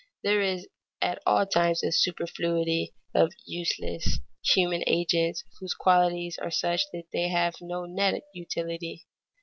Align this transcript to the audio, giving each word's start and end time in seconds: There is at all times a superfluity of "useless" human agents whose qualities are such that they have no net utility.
There 0.23 0.41
is 0.41 0.67
at 0.99 1.21
all 1.27 1.45
times 1.45 1.83
a 1.83 1.91
superfluity 1.91 2.95
of 3.13 3.33
"useless" 3.45 4.17
human 4.43 4.83
agents 4.87 5.43
whose 5.59 5.75
qualities 5.75 6.39
are 6.41 6.49
such 6.49 6.81
that 6.91 7.03
they 7.13 7.27
have 7.29 7.53
no 7.61 7.85
net 7.85 8.23
utility. 8.33 9.05